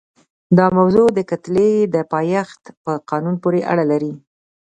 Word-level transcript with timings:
دا 0.57 0.65
موضوع 0.77 1.07
د 1.13 1.19
کتلې 1.29 1.71
د 1.95 1.95
پایښت 2.13 2.63
په 2.83 2.91
قانون 3.09 3.35
پورې 3.43 3.59
اړه 3.71 3.83
لري. 3.91 4.13